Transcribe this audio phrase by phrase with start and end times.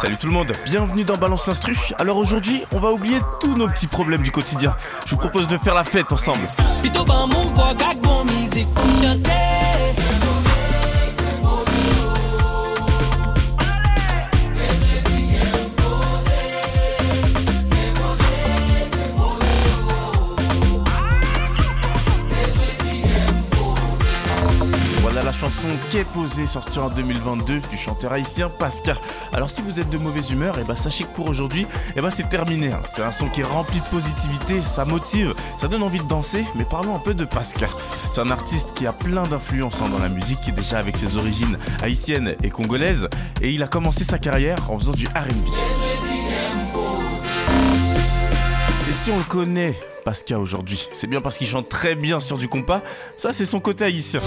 [0.00, 1.76] Salut tout le monde, bienvenue dans Balance l'Instru.
[1.98, 4.74] Alors aujourd'hui, on va oublier tous nos petits problèmes du quotidien.
[5.04, 6.48] Je vous propose de faire la fête ensemble.
[25.12, 28.96] La chanson Qu'est posée sortie en 2022 du chanteur haïtien Pascal.
[29.32, 32.10] Alors si vous êtes de mauvaise humeur, eh ben sachez que pour aujourd'hui, eh ben
[32.10, 32.72] c'est terminé.
[32.72, 32.80] Hein.
[32.88, 36.44] C'est un son qui est rempli de positivité, ça motive, ça donne envie de danser,
[36.54, 37.68] mais parlons un peu de Pascal.
[38.12, 40.96] C'est un artiste qui a plein d'influences hein, dans la musique, qui est déjà avec
[40.96, 43.08] ses origines haïtiennes et congolaises,
[43.42, 45.48] et il a commencé sa carrière en faisant du R&B.
[48.88, 50.88] Et si on le connaît Pascal aujourd'hui.
[50.92, 52.82] C'est bien parce qu'il chante très bien sur du compas.
[53.16, 54.20] Ça, c'est son côté haïtien.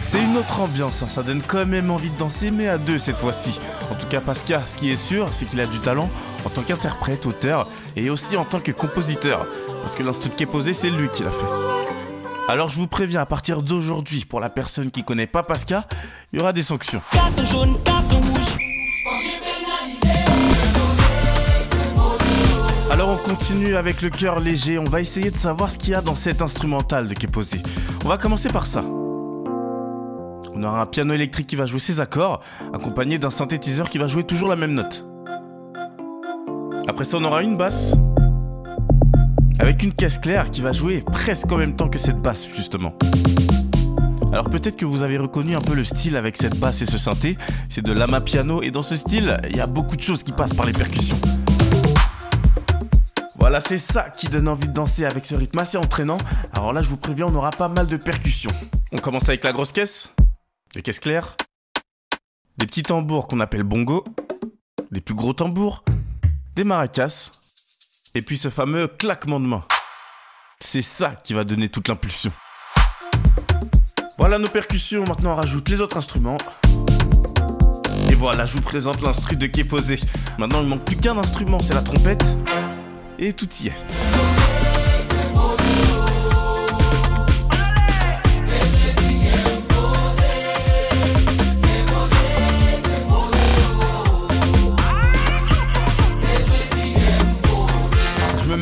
[0.00, 1.06] C'est une autre ambiance, hein.
[1.06, 3.60] ça donne quand même envie de danser, mais à deux cette fois-ci.
[3.90, 6.08] En tout cas, Pascal, ce qui est sûr, c'est qu'il a du talent
[6.44, 9.46] en tant qu'interprète, auteur et aussi en tant que compositeur.
[9.82, 11.77] Parce que l'instrument qui est posé, c'est lui qui l'a fait.
[12.48, 15.84] Alors je vous préviens, à partir d'aujourd'hui, pour la personne qui connaît pas Pascal,
[16.32, 17.02] il y aura des sanctions.
[22.90, 25.94] Alors on continue avec le cœur léger, on va essayer de savoir ce qu'il y
[25.94, 27.60] a dans cet instrumental de Keposé.
[28.06, 28.82] On va commencer par ça.
[28.82, 32.40] On aura un piano électrique qui va jouer ses accords,
[32.72, 35.06] accompagné d'un synthétiseur qui va jouer toujours la même note.
[36.88, 37.92] Après ça, on aura une basse,
[39.58, 42.94] avec une caisse claire qui va jouer presque en même temps que cette basse justement.
[44.32, 46.98] Alors peut-être que vous avez reconnu un peu le style avec cette basse et ce
[46.98, 50.22] synthé, c'est de l'ama piano et dans ce style, il y a beaucoup de choses
[50.22, 51.18] qui passent par les percussions.
[53.38, 56.18] Voilà, c'est ça qui donne envie de danser avec ce rythme assez entraînant.
[56.52, 58.50] Alors là, je vous préviens, on aura pas mal de percussions.
[58.92, 60.12] On commence avec la grosse caisse,
[60.74, 61.36] les caisses claires,
[62.58, 64.04] des petits tambours qu'on appelle bongo,
[64.90, 65.84] des plus gros tambours,
[66.56, 67.30] des maracas,
[68.18, 69.64] et puis ce fameux claquement de main.
[70.58, 72.32] C'est ça qui va donner toute l'impulsion.
[74.18, 76.36] Voilà nos percussions, maintenant on rajoute les autres instruments.
[78.10, 80.00] Et voilà, je vous présente l'instru de qui est posé.
[80.36, 82.24] Maintenant il manque plus qu'un instrument, c'est la trompette.
[83.20, 83.72] Et tout y est.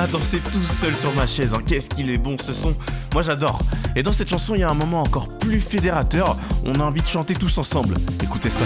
[0.00, 1.52] à danser tout seul sur ma chaise.
[1.52, 1.60] Hein.
[1.66, 2.74] Qu'est-ce qu'il est bon ce son.
[3.12, 3.58] Moi j'adore.
[3.94, 6.36] Et dans cette chanson, il y a un moment encore plus fédérateur.
[6.64, 7.96] On a envie de chanter tous ensemble.
[8.22, 8.64] Écoutez ça.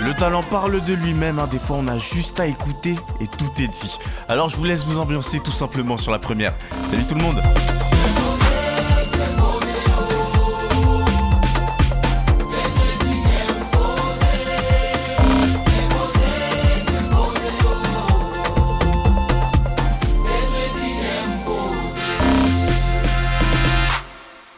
[0.00, 1.46] Le talent parle de lui-même, hein.
[1.50, 3.98] des fois on a juste à écouter et tout est dit.
[4.28, 6.54] Alors je vous laisse vous ambiancer tout simplement sur la première.
[6.90, 7.40] Salut tout le monde